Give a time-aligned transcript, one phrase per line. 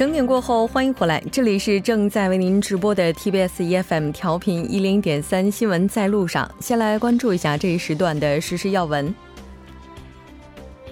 [0.00, 6.50] 整点过后，欢迎回来，这里是正在为您直播的 TBS EFM 调频一零点三新闻在路上。
[6.58, 9.14] 先来关注一下这一时段的实时要闻。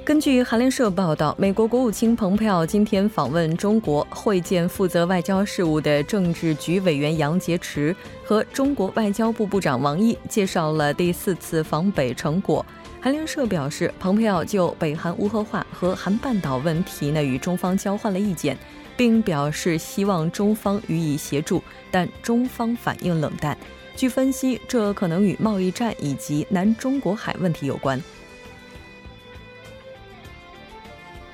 [0.04, 12.62] 根据韩联社报道，美国国务卿蓬佩奥今天访问中国，会见负责外交事务的政治局委员杨洁篪和中国外交部部长王毅，介绍了第四次访北成果。
[13.00, 18.56] 韩联社表示，蓬佩奥就北韩无核化和韩半岛问题呢与中方交换了意见。
[18.96, 23.56] 并表示希望中方予以协助，但中方反应冷淡。
[23.94, 28.02] 据分析，这可能与贸易战以及南中国海问题有关。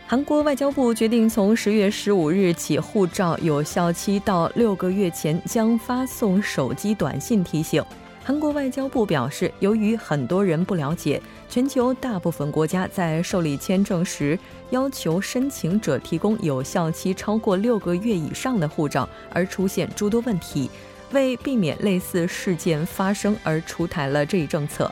[0.06, 7.82] 韩国外交部决定，从十月十五日起，护照有效期到六个月前将发送手机短信提醒。
[8.26, 14.38] 韩国外交部表示，由于很多人不了解，全球大部分国家在受理签证时
[14.70, 20.70] 要求申请者提供有效期超过六个月以上的护照，而出现诸多问题。
[21.12, 24.90] 为避免类似事件发生，而出台了这一政策。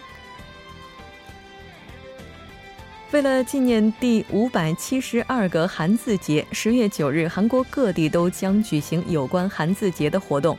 [3.12, 10.56] 为了纪念第五百七十二个韩字节，十月九日，韩国各地都将举行有关韩字节的活动。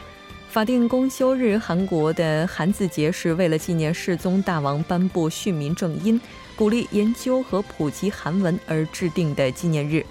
[0.54, 6.22] 法定公休日，韩国的韩字节是为了纪念世宗大王颁布训民正音、
[6.56, 10.06] 鼓励研究和普及韩文而制定的纪念日。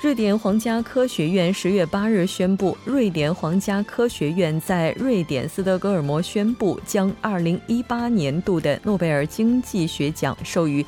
[0.00, 10.82] 瑞典皇家科学院十月八日宣布，瑞典皇家科学院在瑞典斯德哥尔摩宣布，将二零一八年度的诺贝尔经济学奖授予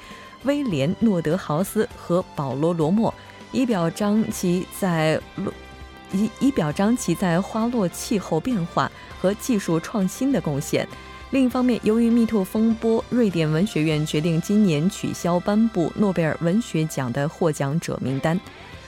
[0.45, 3.13] 威廉·诺德豪斯和保罗·罗默，
[3.53, 5.21] 以表彰其在。
[6.15, 10.89] 以以表彰其在花落气候变化和技术创新的贡献。
[11.31, 18.41] 另一方面，由于密兔风波，瑞典文学院决定今年取消颁布诺贝尔文学奖的获奖者名单。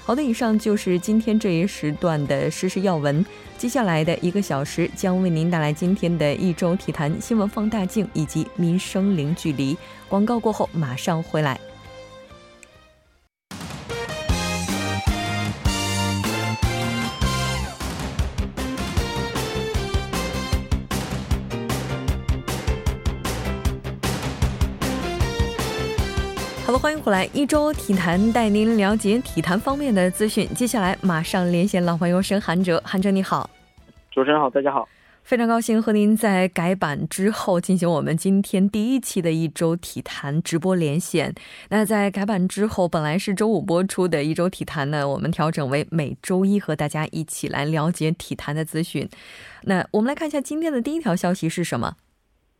[0.04, 3.26] 好的，以上就是今天这一时段的时事要闻。
[3.58, 9.76] 接下来的一个小时将为您带来今天的一周体坛新闻放大镜以及民生零距离。
[10.08, 11.58] 广告过后马上回来。
[26.66, 30.52] 好了，欢迎回来，一周体坛带您了解体坛方面的资讯。
[30.52, 33.48] 接下来马上连线老朋友沈韩哲，韩哲你好，
[34.10, 34.88] 主持人好，大家好，
[35.22, 41.32] 非常高兴和您在改版之后进行我们今天第一期的一周体坛直播连线。
[41.68, 49.08] 那在改版之后，本来是周五播出的一周体坛呢，我们调整为每周一和大家一起来了解体坛的资讯。
[49.62, 51.94] 那我们来看一下今天的第一条消息是什么？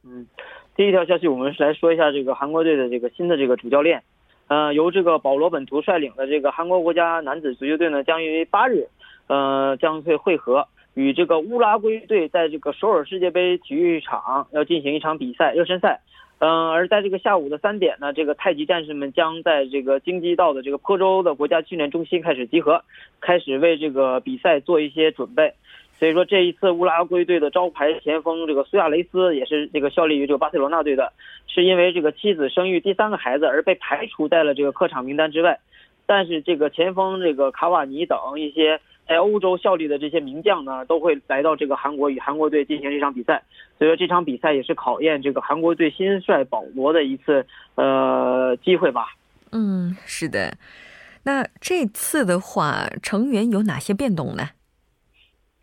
[0.05, 0.29] 嗯。
[0.77, 4.03] 第一条消息，我们是来说一下这个韩国队的这个新的这个主教练，
[4.49, 8.87] 呃，由这个保罗本图率领的这个韩国国家男子足球队呢，将于八日，
[9.27, 16.03] 呃，将会会合与这个乌拉圭队，在这个首尔世界杯体育场要进行一场比赛热身赛，
[16.41, 22.85] 嗯，而在这个下午的三点呢，这个太极战士们将在这个京畿道的这个坡州的国家训练中心开始集合，
[23.23, 25.55] 开始为这个比赛做一些准备。
[25.99, 31.13] 所以说，这一次乌拉圭队的招牌前锋这个苏亚雷斯也是这个效力于这个巴塞罗那队的，
[31.47, 35.59] 是因为这个妻子生育第三个孩子而被排除在了这个客场名单之外。
[36.05, 43.43] 但是这个前锋这个卡瓦尼等一些在欧洲效力的这些名将呢，都会来到这个韩国与韩国队进行这场比赛。
[43.79, 49.07] 所以说这场比赛也是考验这个韩国队新帅保罗的一次呃机会吧。
[49.51, 50.57] 嗯，是的。
[51.25, 54.51] 那这次的话，成员有哪些变动呢？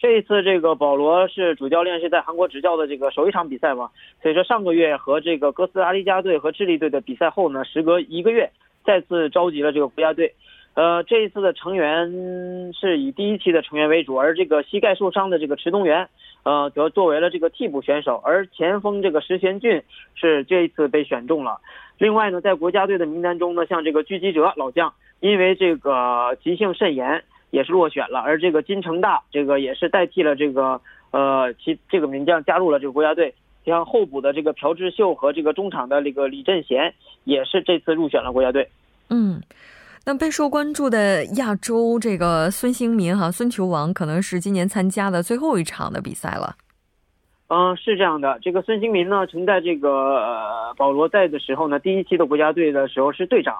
[0.03, 3.89] 这一次，这个保罗是主教练，是在韩国执教的这个首一场比赛嘛？
[4.21, 8.51] 所以说上个月和这个哥斯达黎加队和智利队的比赛后呢，时隔一个月
[8.83, 10.33] 再次召集了这个国家队。
[10.73, 16.09] 呃，这一次的成员是以第一期的成员为主，而这个膝盖受伤的这个池东元，
[16.43, 19.83] 呃，则作为了这个替补选手，而前锋这个石贤俊
[20.15, 21.61] 是这一次被选中了。
[21.97, 27.23] 另外呢，在国家队的名单中呢，像这个鞠基哲老将，因为这个急性肾炎。
[27.53, 33.31] 也是落选了，而这个金城大这个也是代替了这个呃其这个名将加入了这个国家队，
[33.63, 36.95] 像候补的这个朴智秀和这个中场的这个李振贤
[37.25, 38.67] 也是这次入选了国家队。
[39.11, 39.39] 嗯，
[40.03, 46.55] 那备受关注的亚洲这个孙兴民哈孙球王可能是今年参加的最后一场的比赛了。
[47.49, 53.53] 嗯，是这样的，这个孙兴民呢曾在这个保罗在的时候呢第一期的国家队的时候是队长。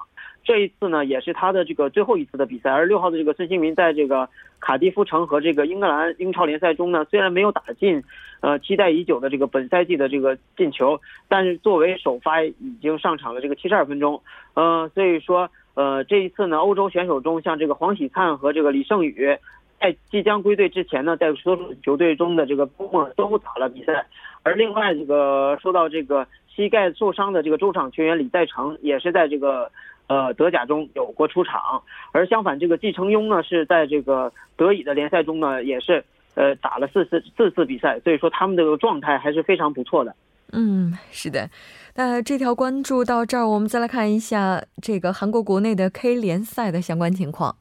[0.44, 2.70] 这一次呢，也是他的这个最后一次的比赛。
[2.70, 4.28] 而六号的这个孙兴民，在这个
[4.60, 8.02] 卡迪夫城和这个英格兰英超联赛中呢，虽然没有打进，
[8.40, 14.22] 呃，期待已久的这个本赛季的这个进球，但是作为首发已经上场了这个七十二分钟，
[14.54, 19.36] 呃，所以说，呃，这一次呢，欧洲选手中，像这个黄喜灿和这个李胜宇，
[19.80, 24.06] 在即将归队之前呢，在所属球队中的这个周末都打了比赛。
[24.42, 29.70] 而另外这个说到这个膝盖受伤的这个中场球员李在成，也是在这个
[30.06, 31.82] 呃德甲中有过出场。
[32.12, 36.04] 而相反，这个季承庸呢，是在这个德乙的联赛中呢，也是
[36.34, 40.14] 呃打了四次四次比赛，所以说他们的状态还是非常不错的。
[40.52, 41.48] 嗯，是的。
[41.96, 47.56] 那这条关注到这儿，我们再来看一下这个韩国国内的 K 联赛的相关情况。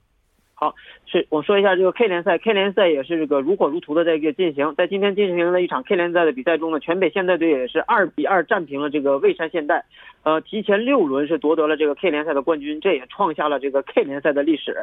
[0.63, 0.75] 好，
[1.05, 9.83] 是我说一下这个 K 联赛，K 联赛也是这个如火如荼的在一个进行，在今天进行的一场 K 联赛的比赛中呢，全北现代队也是二比二战平了这个蔚山现代，
[10.23, 14.73] 呃，提前六轮是夺得了这个 K 联赛的冠军，这也创下了这个 K 联赛的历史。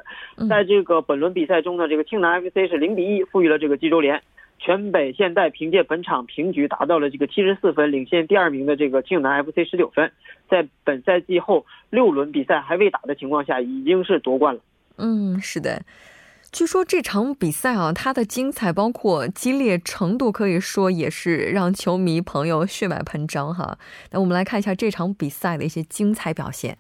[0.50, 4.21] 在这个本轮比赛中呢，这个庆南 FC 是零比一负于了这个济州联。
[4.62, 10.12] 全北现代凭借本场平局达到了这个七十四分，领先第二名的这个庆南 FC 十九分，
[10.50, 14.61] 在本赛季后六轮比赛还未打的情况下，已经是夺冠了。
[15.00, 15.82] 嗯，是的。
[16.52, 23.79] 据说这场比赛啊，它的精彩包括激烈程度，可以说也是让球迷朋友血脉喷张哈。
[24.11, 26.79] 那我们来看一下这场比赛的一些精彩表现。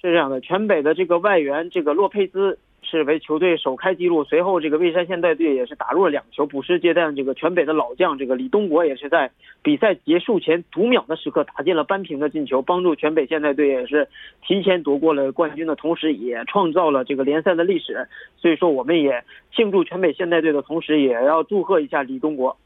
[0.00, 2.58] 是这样的，全北的这个外援这个洛佩兹。
[2.88, 9.30] 是为球队首开纪录，随后这个蔚山现代队也是打入了两球，补时阶段这个全北的老将这个李东国也是在
[9.62, 14.08] 比赛结束前读秒的时刻打进了扳平的进球，帮助全北现代队也是
[14.46, 18.08] 提前夺过了冠军的同时，也创造了这个联赛的历史。
[18.38, 19.22] 所以说，我们也
[19.54, 22.56] 庆祝全北现代队的同时，也要祝贺一下李东国。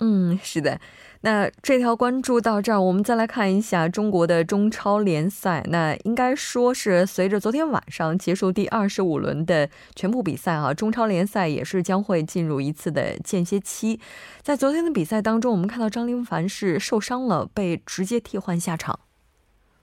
[0.00, 0.78] 嗯，是的。
[1.26, 5.66] 那这条关注到这儿，我们再来看一下中国的中超联赛。
[5.70, 13.98] 那应该说是随着昨天晚上结束第二十五轮的全部比赛啊，中超联赛也是将会进入一次的间歇期。
[14.40, 19.00] 在昨天的比赛当中，我们看到张琳凡是受伤了，被直接替换下场。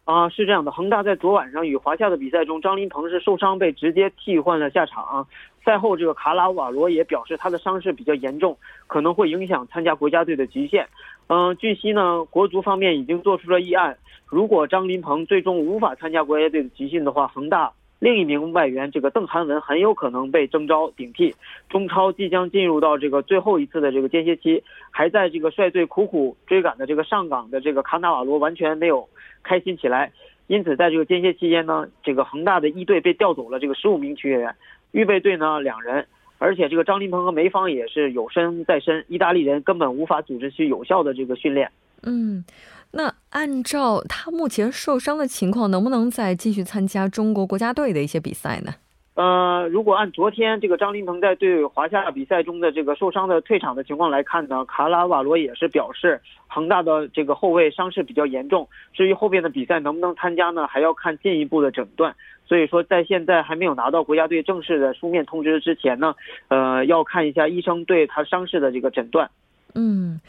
[0.05, 5.27] 啊，是这样的，恒大在昨晚上与华夏的比赛中，张琳鹏是受伤被直接替换了下场。
[5.63, 8.57] 赛后，这个卡拉瓦罗也表示他的伤势比较严重，
[8.87, 10.85] 可能会影响参加国家队的极限。
[11.27, 13.97] 嗯，据悉呢，国足方面已经做出了议案，
[14.27, 21.33] 如果张琳蟠最终无法参加国家队的集训的话，恒大另一名外援这个邓涵文很有可能被征召顶替。
[21.69, 24.61] 中超即将进入到这个最后一次的这个间歇期，
[24.91, 29.07] 还在这个率队苦苦追赶的这个上港的这个卡纳瓦罗完全没有
[29.41, 30.11] 开心起来，
[30.47, 34.53] 因此在这个间歇期间呢，这个恒大的一队被调走了这个十五名球员，
[34.91, 36.05] 预备队呢两人。
[36.43, 41.71] 而且这个张琳芃和梅芳也是有身在身，意大利人根本无法组织去有效的这个训练。
[42.01, 42.43] 嗯，
[42.91, 48.73] 那按照他目前受伤的情况，能不能再继续参加中国国家队的一些比赛呢？
[49.15, 58.67] 呃，如果按昨天这个张琳芃在对华夏比赛中的这个受伤的退场的情况来看呢，卡拉瓦罗也是表示恒大的这个后卫伤势比较严重。
[58.91, 62.13] 至于后边的比赛能不能参加呢，还要看进一步的诊断。
[62.45, 66.13] 所以说，在现在还没有拿到国家队正式的书面通知之前呢，
[66.49, 69.29] 呃，要看一下医生对他伤势的这个诊断。
[69.75, 70.19] 嗯，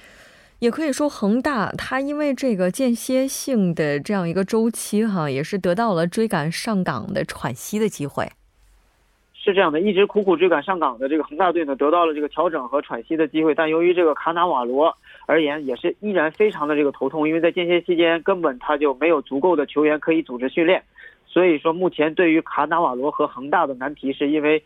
[0.60, 8.26] 也可以说恒大他因为这个间歇性的这样一个周期哈，也是得到了追赶上港的喘息的机会。
[9.34, 13.54] 是这样的，一直苦苦追赶上港的这个恒大队呢，得到了这个调整和喘息的机会。
[13.54, 20.82] 但由于这个卡纳瓦罗而言，也是依然非常的这个头痛，因为在间歇期间根本他就没有足够的球员可以组织训练。
[21.34, 24.62] 所以说，目前对于卡纳瓦罗和恒大的难题，是因为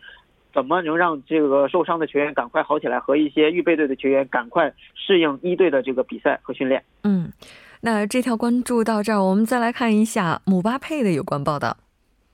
[0.52, 6.84] 怎么能让这个受伤的球员赶快好起来，和一些预备队的球员赶快适应一队的这个比赛和训练。
[7.04, 7.32] 嗯，
[7.80, 11.74] 那这条关注到这儿，我们再来看一下姆巴佩的有关报道。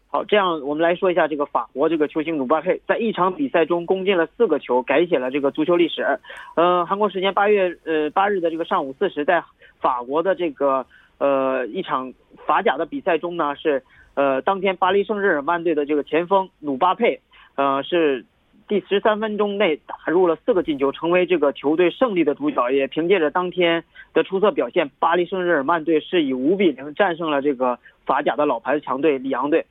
[0.09, 6.19] 好，这样我们来说一下这个法国这个球星姆巴佩，在一场比赛中攻进了四个球，改写了这个足球历史。
[6.57, 9.43] 呃，韩国时间八月呃八日的这个上午四时，在
[9.81, 10.85] 法国的这个
[11.19, 12.13] 呃一场
[12.47, 13.83] 法甲的比赛中呢，是
[14.15, 17.21] 呃当天巴黎圣日耳曼队的这个前锋努巴佩，
[17.57, 18.25] 呃是
[18.67, 22.71] 第十三分钟内打入了四个进球，成为这个球队胜利的主角。
[22.71, 29.67] 也凭借着当天的出色表现，巴黎圣日耳曼队是以五比零战胜了这个法甲的老牌强队里昂队。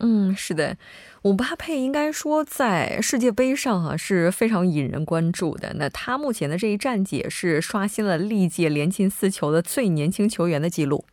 [0.00, 0.76] 嗯，是的，
[1.22, 5.72] 姆巴佩应该说在世界杯上啊是非常引人关注的。
[5.78, 11.04] 那他目前的这一战绩也是刷新了历届连进四球的最年轻球员的记录。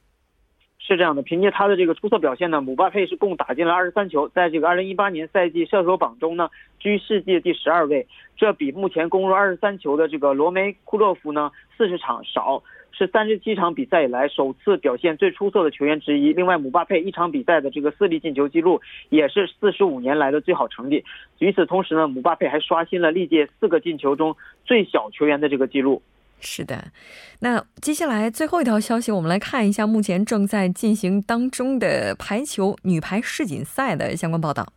[0.83, 12.63] 是这样的，凭借他的这个出色表现呢，姆巴佩是共打进了二十三球，在这个二零一八年赛季射手榜中呢居世界第十二位，这比目前攻入二十三球的这个罗梅库洛夫呢四十场少。
[12.93, 16.33] 是三十七场比赛以来首次表现最出色的球员之一。
[16.33, 21.05] 另外，姆巴佩一场比赛的这个四粒进球记录也是四十五年来的最好成绩。
[21.39, 24.35] 与此同时呢，姆巴佩还刷新了历届四个进球中
[24.65, 26.01] 最小球员的这个记录。
[26.41, 26.91] 是的，
[27.39, 34.73] 那接下来最后一条消息，我们来看一下目前正在进行当中的排球女排世锦赛的相关报道。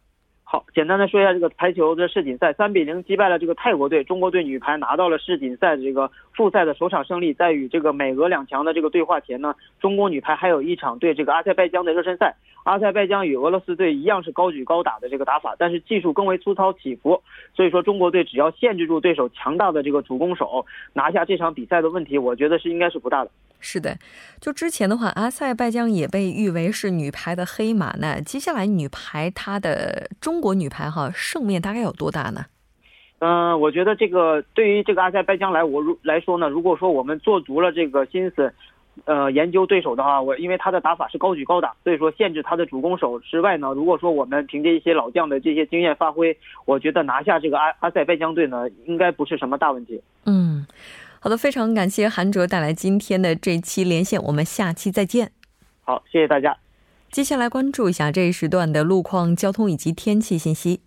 [0.55, 7.35] 好，简单的说一下这个排球的世锦赛，三比零击败了这个泰国队，中国队女排拿到了世锦赛的这个复赛的首场胜利。
[7.35, 12.37] 在与这个美俄两强的这个对话前呢，中国女排还有一场对这个阿塞拜疆的热身赛。
[12.63, 17.21] 阿塞拜疆与俄罗斯队一样是高举高打的这个打法，但是技术更为粗糙起伏。
[17.53, 23.31] 所以说，中国队只要限制住对手强大的这个主攻手，拿下这场比赛的问题，我觉得是应该是不大的。
[23.67, 23.97] 是的，
[24.43, 27.95] 就之前的话，阿塞拜疆也被誉为是女排的黑马。
[27.99, 32.45] 那接下来女排它的中国女排哈胜面大概有多大呢？
[33.21, 38.53] 嗯，我觉得这个对于这个阿塞拜疆来我如来说呢，如果说我们做足了这个心思，
[39.07, 49.99] 呃，研究对手的话，我因为他的打法是高举高打，所以说限制他的主攻手之外呢，如果说我们凭借一些老将的这些经验发挥，我觉得拿下这个阿阿塞拜疆队呢，应该不是什么大问题。
[50.27, 50.67] 嗯。
[51.25, 55.33] 好的，非常感谢韩卓带来今天的这期连线，我们下期再见。
[55.81, 56.55] 好，谢谢大家。
[57.11, 60.83] 接下来关注一下这一时段的路况、交通以及天气信息。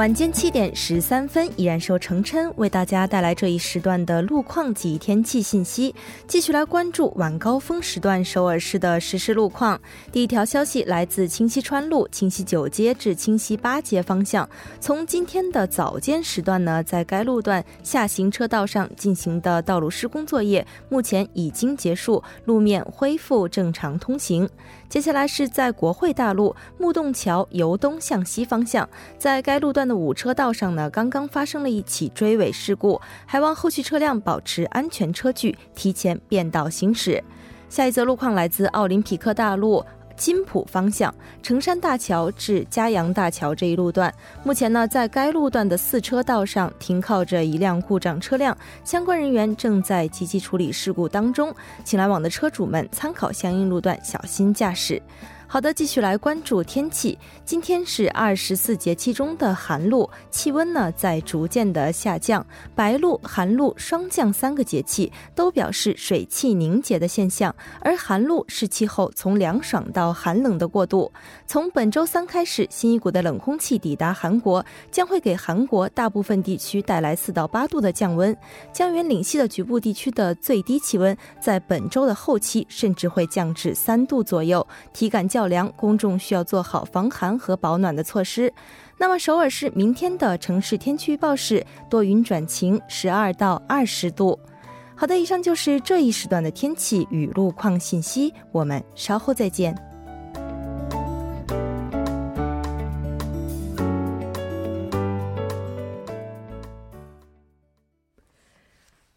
[0.00, 5.94] 晚间七点十三分，依然受程琛为大家带来这一时段的路况及天气信息。
[6.26, 9.78] 继续来关注晚高峰时段首尔市的实时路况。
[10.10, 14.48] 第一条消息来自清溪川路清溪九街至清溪八街方向，
[14.80, 24.48] 从今天的早间时段呢，在该路段下行车道上进行的道路施工作业目前已经结束，路面恢复正常通行。
[24.90, 37.22] 接下来是在国会大路木洞桥由东向西方向，在该路段的五车道上呢，刚刚发生了一起追尾事故，还望后续车辆保持安全车距，提前变道行驶。
[37.68, 39.84] 下一则路况来自奥林匹克大路。
[40.20, 41.12] 金浦方向
[41.42, 44.12] 城山大桥至嘉阳大桥这一路段，
[44.44, 51.50] 目前呢，在该路段的四车道上停靠着一辆故障车辆，相关人员正在积极处理事故当中，
[51.84, 55.00] 请来往的车主们参考相应路段，小心驾驶。
[55.52, 57.18] 好的，继续来关注天气。
[57.44, 62.46] 今天是二十四节气中的寒露，气温呢在逐渐的下降。
[62.72, 71.10] 白露、寒露霜降三个节气都表示水汽凝结的现象，而寒露是气候从凉爽到寒冷的过渡。
[71.48, 78.34] 从本周三开始，新一股的冷空气抵达韩国，将会给韩国大部分地区带来四到八度的降温。
[78.72, 85.39] 江原岭西的局部地区的最低气温在本周的后期甚至会降至三度左右，体感较。
[85.40, 88.52] 较凉，公众需要做好防寒和保暖的措施。
[88.98, 94.38] 那么，首尔市明天的城市天气预报是多云转晴，十二到二十度。
[94.94, 99.74] 好的，以上就是这一时段的天气与路况信息，我们稍后再见。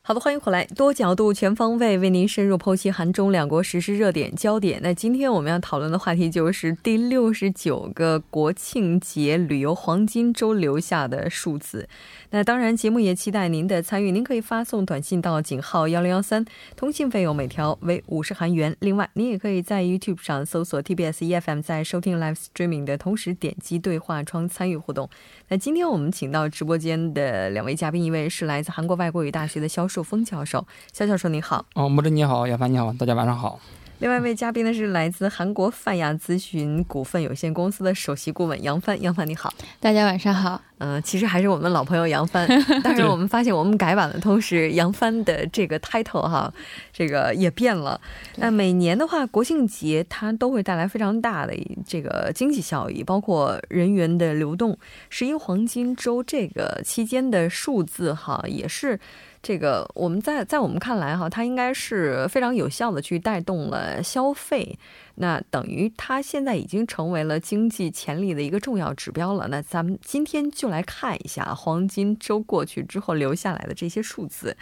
[0.06, 4.82] 好的，欢迎回来，多角度、全方位为您深入剖析韩中两国实时热点焦点。
[4.84, 11.88] 那今天我们要讨论的话题就是第六十九个国庆节旅游黄金周留下的数字。
[12.32, 14.12] 那当然，节目也期待您的参与。
[14.12, 16.44] 您可以发送短信到井号幺零幺三，
[16.76, 18.76] 通信费用每条为五十韩元。
[18.82, 25.10] 另外，您也可以在 YouTube 上搜索 TBS EFM，在收听 Live Streaming 的同时点击对话窗参与互动。
[25.50, 31.66] 那今天我们请到直播间的两位嘉宾，一位是来自韩国外国语大学的肖树峰教授，肖教授你好。
[31.76, 33.60] 哦，木真你好，亚凡你好，大家晚上好。
[34.04, 40.62] 另外一位嘉宾呢是来自韩国泛亚咨询股份有限公司的首席顾问杨帆，杨帆你好，大家晚上好。
[40.80, 42.46] 嗯，其实还是我们老朋友杨帆，
[42.84, 46.54] 但是 我们发现我们改版的同时，杨帆的这个 title 哈，
[46.92, 47.98] 这个也变了。
[48.36, 51.54] 那每年的话，国庆节它都会带来非常大的
[51.88, 54.78] 这个经济效益，包括人员的流动。
[55.10, 59.00] 十一黄金周这个期间的数字哈，也是。
[59.44, 64.80] 这个我们在在我们看来哈，它应该是非常有效的去带动了消费，
[65.16, 69.50] 那等于它现在已经成为了经济潜力的一个重要指标了。
[69.50, 74.56] 那咱们今天就来看一下黄金周过去之后留下来的这些数字。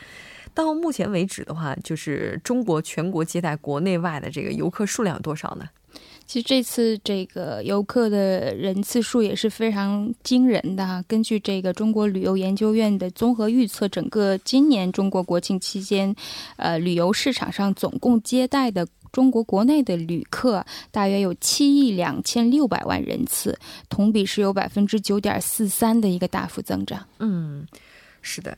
[0.56, 5.66] 到目前为止的话，就是中国全国接待国内外的这个游客数量有多少呢？
[6.32, 11.04] 其实这次这个游客的人次数也是非常惊人的哈。
[11.06, 16.16] 根据这个中国旅游研究院的综合预测，整个今年中国国庆期间，
[16.56, 18.88] 呃，旅游市场上总共接待的。
[19.12, 23.60] 中国国内的旅客大约有七亿两千六百万人次，
[23.90, 27.06] 同比是有百分之九点四三的一个大幅增长。
[27.20, 27.68] 嗯，
[28.22, 28.58] 是的。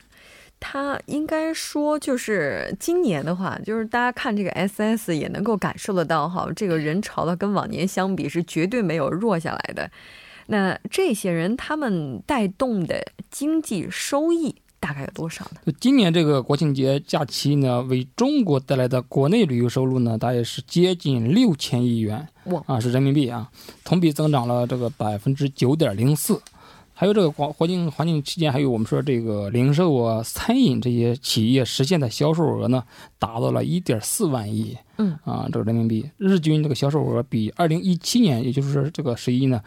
[0.58, 9.90] 他应该说，就是今年的话，就是大家看这个 S S 也能够感受得到哈，这个人潮的跟往年相比是绝对没有弱下来的。
[10.46, 15.72] 那这些人他们带动的经济收益大概有多少呢？
[15.80, 23.50] 今年这个国庆节假期呢，为中国带来的国内旅游收入呢，大约是接近六千亿元，哇啊，是人民币啊，
[23.84, 26.40] 同比增长了这个百分之九点零四。
[26.94, 32.84] 还有这个环环境环境期间，还有我们说这个零售啊、餐饮这些企业实现的销售额呢，
[33.18, 39.60] 达到了一点四万亿，嗯啊，这个人民币日均这个销售额比二零一七年，也就是说这个十一呢，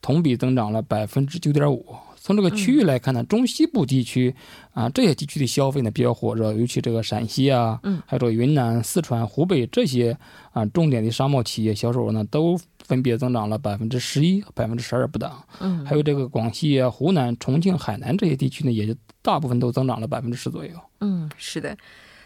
[0.00, 1.84] 同比增长了百分之九点五。
[2.20, 4.34] 从这个区域来看呢，中西部地区
[4.72, 10.16] 啊这些地区的消费呢比较火热，尤其这个陕西啊，嗯，还有这个云南、四川、湖北这些
[10.52, 12.56] 啊重点的商贸企业销售额呢都。
[12.90, 15.30] 分别增长了百分之十一、百分之十二不等。
[15.60, 20.72] 嗯，还有这个广西啊、湖南、重庆、海南这些地区呢，也就大部分都增长了百分之十左右。
[20.98, 21.76] 嗯，是的，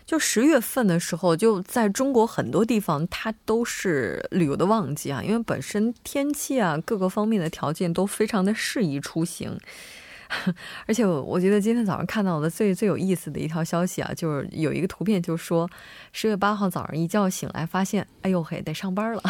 [0.06, 9.58] 就十月份的时候，就在中国很多地方，它都是旅游的旺季啊，因为本身天气啊各个方面的条件都非常的适宜出行。
[10.86, 15.68] 而且我觉得今天早上看到的最最有意思的一条消息啊，就是有一个图片，就说
[16.16, 19.20] 十月八号早上一觉醒来，发现哎呦嘿，得上班了。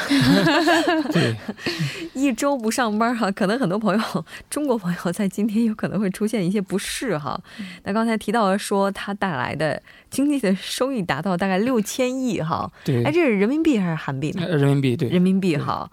[1.10, 1.34] 对，
[2.12, 7.40] 一周不上班哈，可能很多朋友，中国朋友在今天有可能会出现一些不适哈。
[7.84, 12.70] 那刚才提到了说，它带来的经济的收益达到大概六千亿哈。
[12.84, 14.46] 对，哎，这是人民币还是韩币呢？
[14.46, 15.90] 人民币，对，人民币哈。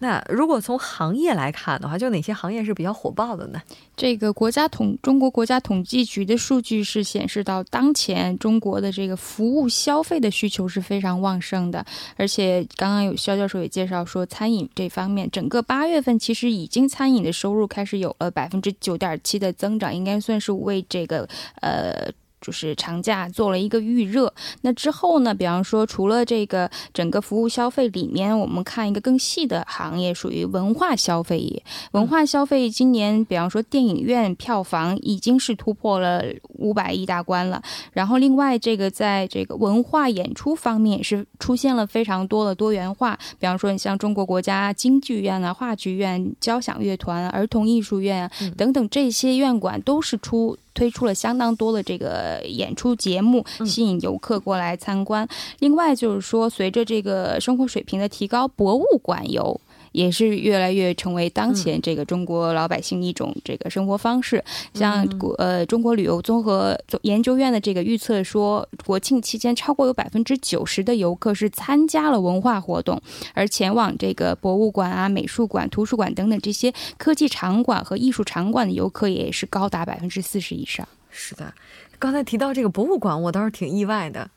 [0.00, 3.62] 那如果从行业来看的话，就哪些行业是比较火爆的呢？
[3.96, 21.28] 这个国家统中国国家统计局的数据是显示到，当前中国的这个服务消费的需求是非常旺盛的，而且刚刚有肖教授也介绍说，餐饮这方面，整个八月份其实已经餐饮的收入开始有了百分之九点七的增长，应该算是为这个
[21.60, 22.10] 呃。
[22.44, 24.30] 就是长假做了一个预热，
[24.60, 25.34] 那之后呢？
[25.34, 31.62] 比方说，除了这个整个服务消费里面，我们看一个更细的行业，属于文化消费业。
[31.92, 36.22] 文化消费今年，比方说电影院票房已经是突破了
[36.58, 37.62] 五百亿大关了。
[37.94, 43.18] 然后，另外这个在这个文化演出方面也是出现了非常多的多元化。
[43.40, 50.58] 比方说，你像中国国家京剧院啊、话剧院、交响乐团、儿童艺术院等等这些院馆都是出。
[50.74, 55.26] 推出了相当多的这个演出节目，吸引游客过来参观。
[55.60, 59.60] 另外就是说，随着这个生活水平的提高，博物馆游。
[59.94, 64.44] 也是越来越成为当前这个中国老百姓一种这个生活方式。
[64.74, 73.00] 像国呃中国旅游综合研究院的这个预测说，国庆期间超过有百分之九十的游客是参加了文化活动，
[73.34, 80.86] 而前往这个博物馆啊、美术馆、图书馆等等这些科技场馆和艺术场馆的游客也是高达百分之四十以上。
[81.08, 81.54] 是的，
[82.00, 84.28] 刚才提到这个博物馆，我倒是挺意外的。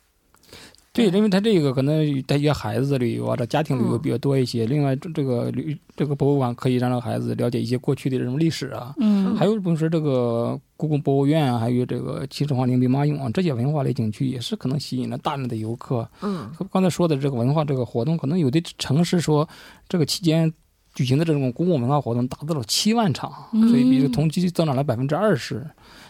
[0.98, 4.66] 对，因为他这个可能带一些孩子旅游啊，这家庭旅游比较多一些。
[4.66, 8.96] 另外，这个旅这个博物馆可以让孩子了解一些过去的这种历史啊。
[8.98, 9.36] 嗯。
[9.36, 16.10] 还有比如说这个故宫博物院啊，还有这个秦始皇陵兵马俑啊，这些文化类景区也是可能吸引了大量的游客。
[16.24, 16.50] 嗯。
[16.72, 19.48] 刚才说的这个文化这个活动，可能有的城市说
[19.88, 20.52] 这个期间
[20.96, 25.64] 举行的这种公共文化活动达到了七万场，所以比同期增长了百分之二十。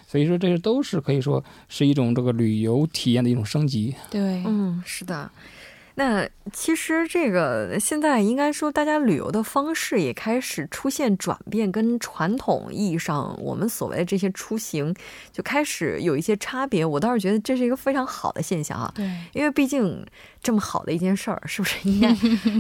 [0.07, 3.93] 所以说，这些都是可以说是一种这个旅游体验的一种升级。
[4.09, 5.29] 对，嗯，是的。
[5.99, 14.93] 那其实这个现在应该说，大家旅游的方式也开始出现转变，跟传统意义上我们所谓的这些出行
[15.31, 16.85] 就开始有一些差别。
[16.85, 18.91] 我倒是觉得这是一个非常好的现象啊。
[18.95, 20.05] 对，因为毕竟
[20.43, 22.09] 这么好的一件事儿，是不是应该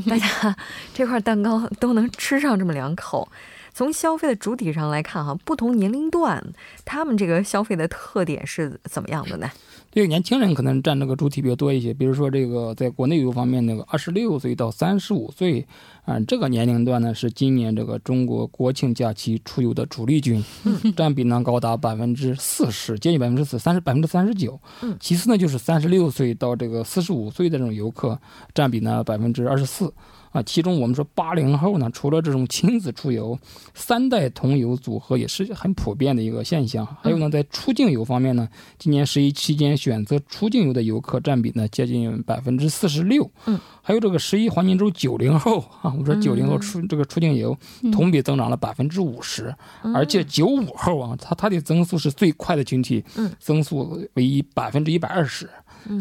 [0.09, 0.57] 大 家
[0.95, 3.29] 这块蛋糕都能吃上这么两口？
[3.77, 6.43] 从消费的主体上来看，哈，不同年龄段
[6.83, 9.47] 他们这个消费的特点是怎么样的呢？
[9.91, 11.93] 这个年轻人可能占这个主体比较多一些。
[11.93, 15.63] 比如说，这个在国内游方面，那个二十六岁到三十五岁，
[16.05, 20.43] 啊，这个年龄段呢是今年这个中国国庆假期出游的主力军，
[20.97, 24.59] 占比呢高达百分之四十，接近百分之四，三十百分之三十九。
[24.81, 28.19] 嗯，其次呢就是三十六岁到这个四十五岁的这种游客，
[28.55, 29.93] 占比呢百分之二十四。
[30.31, 33.37] 啊，其中我们说八零后呢，除了这种亲子出游，
[33.73, 36.85] 三代同游组合也是很普遍的一个现象。
[37.01, 43.29] 还有呢，在出境游方面呢，今年十一期间选择出境游的游客占比呢接近百分之四十六。
[43.45, 47.57] 嗯，还有这个十一黄金周九零后啊，我们说九零后出这个出境游
[47.91, 49.53] 同比增长了百分之五十，
[49.93, 55.49] 而且九五后啊，他他的增速是最快的群体，嗯，增速为百分之一百二十。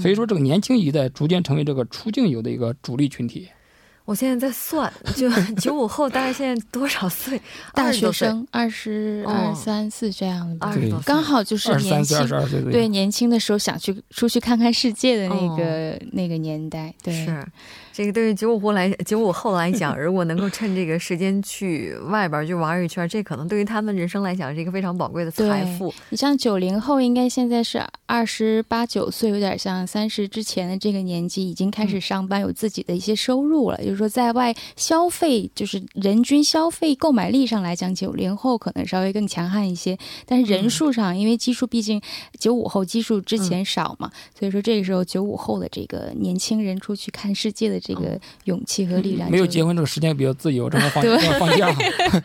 [0.00, 3.48] 所以说，这个年轻一代逐渐成为这个出境游的一个主力群体。
[4.06, 5.28] 我现在在算，就
[5.60, 7.38] 九五后大概现在多少岁？
[7.74, 10.66] 大学生二十二三四这样的，
[11.04, 12.26] 刚好就是年轻，
[12.70, 16.94] 对年轻的时候想去出去看看世界的那个那个年代。
[17.02, 17.46] 对，是
[17.96, 25.90] 这个对于九五后来九五后来讲，如果能够趁这个时间去外边去玩一圈，这可能对于他们人生来讲是一个非常宝贵的财富。
[26.10, 33.96] 你像九零后，应该现在是二十八九岁，有点像三十之前的这个年纪，已经开始上班，有自己的一些收入了，就是。
[33.96, 39.96] 说在外消费，就是人均消费购买力上来讲，九零后可能稍微更强悍一些。
[40.26, 41.98] 但是人数上，因为基数毕竟
[42.38, 51.04] 九五后基数之前少嘛，所以说这个时候九五后的这个年轻人出去看世界的这个勇气和力量，没有结婚这个时间比较自由，正好放
[51.38, 51.72] 放假。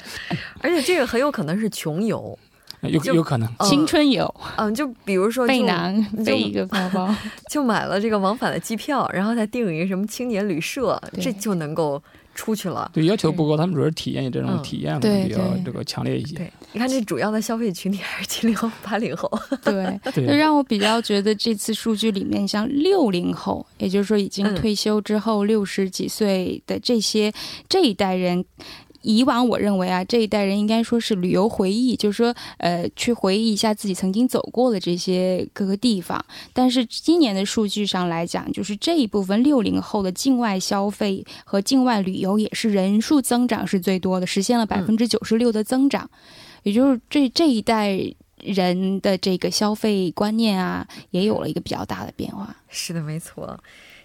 [0.61, 2.37] 而且这个很有可能是穷游。
[2.81, 3.47] 有有可能。
[3.59, 7.15] 青春游，嗯，就比如说背囊背一个包包，
[7.47, 12.01] 就买了这个往返的机票，然后再订一个什么青年旅社，这就能够
[12.33, 12.89] 出去了。
[12.93, 16.35] 对，要求不高，他们主要是体验这种体验比较这个强烈一些。
[16.35, 19.31] 对，你看这主要的消费群体还是七零后、八零后。
[19.63, 27.31] 对，就让我比较觉得这次数据里面，像六零后，也就是说已经退休之后六十几岁的这些
[27.67, 28.43] 这一代人。
[29.01, 36.23] 以往我认为啊，这一代人应该说是旅游回忆，就是说，呃，去回忆一下自己曾经走过的这些各个地方。
[36.53, 46.09] 但是今年的数据上来讲，就是这一部分六零后的境外消费和境外旅游也是人数增长是最多的，实现了百分之九十六的增长。
[46.63, 47.97] 也就是这这一代
[48.37, 52.55] 人的这个消费观念啊，也有了一个比较大的变化。
[52.69, 53.59] 是的，没错。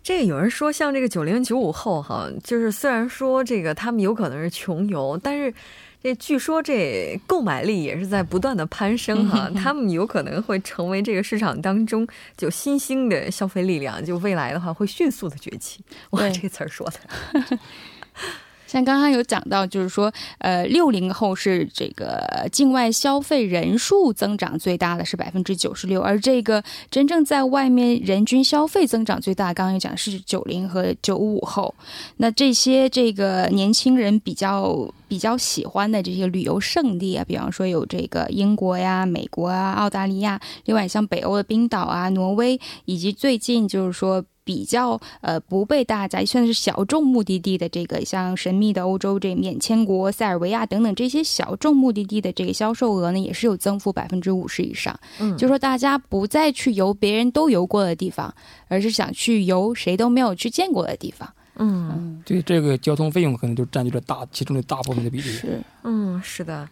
[0.07, 5.53] 这个有人说，像这个九零九五后哈，就是虽然说这个他们有可能是穷游，但是
[6.01, 15.81] 这据说这购买力也是在不断的攀升哈，他们有可能会成为这个市场当中就新兴的消费力量，就未来的话会迅速的崛起。
[16.11, 17.59] 哇，这词儿说的。
[18.67, 31.75] 像刚刚有讲到，就是说，呃，六零后是这个境外消费人数增长最大的是百分之九十六，而这个真正在外面人均消费增长最大，刚刚有讲是九零和九五后。
[32.17, 44.25] 那这些这个年轻人比较比较喜欢的这些旅游胜地啊，比方说有这个英国呀、美国啊、澳大利亚，另外像北欧的冰岛啊、挪威，以及最近就是说。
[44.47, 58.33] 比较呃不被大家算是小众目的地的这个像神秘的欧洲这免签国塞尔维亚等等这些小众目的地的这个销售额呢也是有增幅百分之五十以上，嗯，就说大家不再去游别人都游过的地方，
[58.69, 66.69] 而是想去游谁都没有去见过的地方，嗯，对这个交通费用可能就占据了大其中的大部分的比例，是，嗯，是的。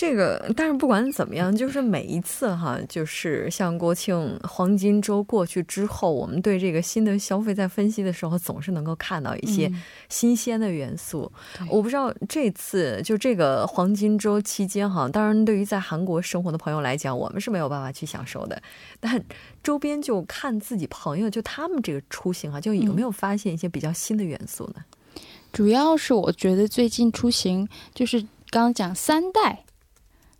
[0.00, 9.68] 这个，但是不管怎么样，就是每一次哈，就是像国庆黄金周过去之后，我们对这个新的消费在分析的时候，总是能够看到一些
[10.08, 11.28] 新鲜的元素。
[11.68, 18.62] 我不知道这次就这个黄金周期间哈，当然对于在韩国生活的朋友来讲，我们是没有办法去享受的。
[19.00, 19.20] 但
[19.64, 24.84] 周边就看自己朋友，就他们这个出行哈，就有没有发现一些比较新的元素呢？
[25.52, 29.64] 主要是我觉得最近出行就是刚刚讲三代。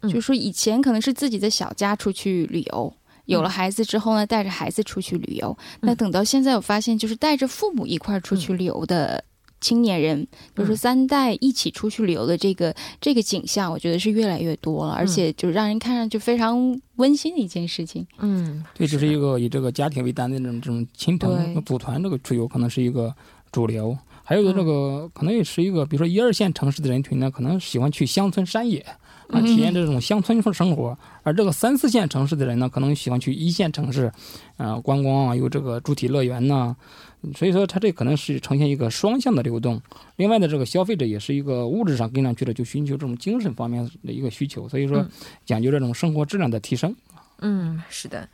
[0.03, 2.93] 就是说，以前可能是自己的小家出去旅游，
[3.25, 5.57] 有了孩子之后呢，带着孩子出去旅游。
[5.81, 9.25] 那等到现在，我发现就是带着父母一块儿出去旅游的
[9.61, 10.25] 青年人，
[10.57, 18.07] 就是三代一起出去旅游的这个这个景象，我觉得是越来越多了，而且就让人看上去非常温馨的一件事情。
[18.19, 23.13] 嗯，对，就是一个以这个家庭为单位的这种这种亲朋组团这个出游，可能是一个
[23.51, 23.99] 主流。
[24.23, 28.85] 还有的这个可能也是一个，比如说一二线城市的人群呢，可能喜欢去乡村山野。
[29.31, 34.11] 啊，体验这种乡村生活，而这个三四线城市的人呢，可能喜欢去一线城市，
[34.57, 36.75] 啊，观光啊，有这个主题乐园呐，
[37.35, 39.81] 所以说它这可能是呈现一个双向的流动。
[40.17, 45.07] 另外的这个消费者也是一个物质上跟上去了，就寻求这种精神方面的一个需求，所以说
[45.45, 46.95] 讲究这种生活质量的提升。
[47.41, 48.29] 嗯，是的。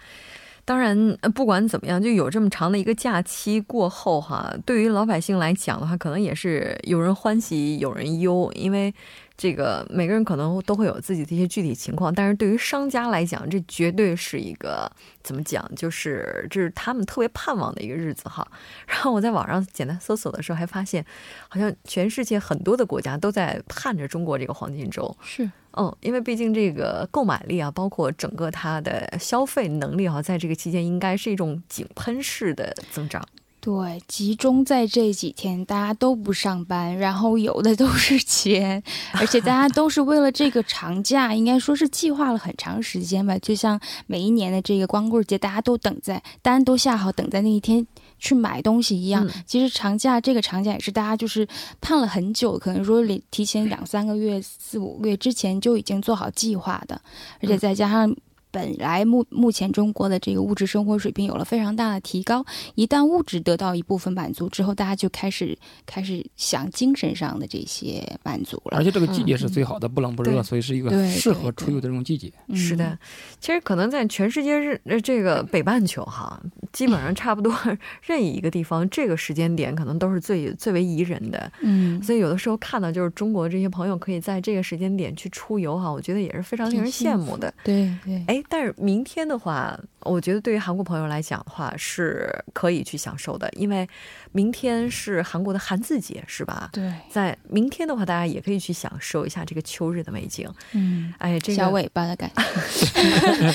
[0.66, 8.94] 当然，不管怎么样，就有这么长的一个假期过后哈，对于老百姓来讲的话，可能也是有人欢喜有人忧，因为
[9.36, 14.90] 这个每个人可能都会有自己的一些具体情况，但是对于商家来讲，这绝对是一个
[15.22, 18.46] 怎么讲，就是这是他们特别盼望的一个日子哈。
[18.86, 21.04] 然后我在网上简单搜索的时候，还发现，
[21.48, 25.16] 好像全世界很多的国家都在盼着中国这个黄金周。
[25.20, 33.26] 是，嗯，因为毕竟这个购买力啊，包括整个它的消费能力哈，在这个期间应该是一种井喷式的增长。
[33.64, 38.82] 对，集中在这几天，大家都不上班，然后有的都是 钱，
[39.14, 43.38] 而且大家都是为了这个长假，应该说是计划了很长时间吧。
[43.38, 47.86] 就像每一年的这个光棍节，大家都等在单都下好，等在那一天
[48.18, 49.26] 去买东西一样。
[49.46, 51.48] 其实长假这个长假也是大家就是
[51.80, 57.00] 盼了很久，可能说提前两三个月、四五个月之前就已经做好计划的，
[57.40, 58.14] 而且再加上。
[58.54, 68.78] 本来目目前中国的这个物质生活水平有了非常大的提高，一旦物质得到一部分满足之后，大家就开始开始想精神上的这些满足了。
[68.78, 72.32] 而且这个季节是最好的，不冷不热，所以是一个适合出游的这种季节。
[72.54, 72.96] 是的，
[73.40, 76.40] 其实可能在全世界日这个北半球哈，
[76.72, 77.52] 基本上差不多
[78.06, 81.50] 任意一个地方，这个时间点可能都是最最为宜人的。
[81.62, 87.52] 嗯，所以有的时候看到就是中国这些朋友可以在这个时间点去出游哈，我觉得也是非常令人羡慕的。
[87.64, 88.43] 对对，哎。
[88.48, 93.88] 但是明天的话，我觉得对于韩国朋友来讲的话，是可以去享受的，因为
[94.32, 96.70] 明天是韩国的韩字节，是吧？
[96.72, 100.48] 对，在明天的话，大家也可以去享受一下这个秋日的美景。
[100.72, 102.42] 嗯，哎，这个小尾巴的感觉。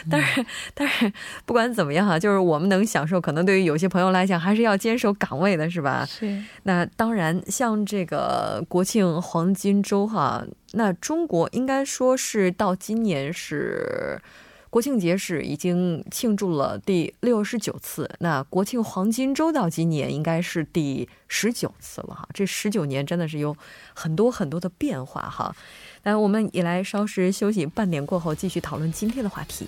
[0.09, 1.11] 但是，但是
[1.45, 6.05] 不管怎么样哈，就是我们能享受，可能对于有些朋友来讲，还是要坚守岗位的，是吧？
[6.05, 6.41] 是。
[6.63, 10.43] 那当然，像这个国庆黄金周哈。
[10.73, 14.21] 那中国应该说是到今年是
[14.69, 23.55] 国庆节是已经庆祝了第六十九次，那国庆黄金周到今年应该是第十九次了哈，这十九年真的是有
[23.95, 25.55] 很多很多的变化哈。
[26.03, 29.67] 那我们也来稍事休息，半点过后继续讨论今天的话题。